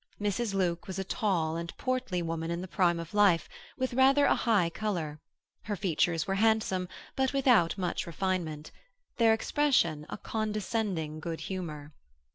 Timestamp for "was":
0.87-0.97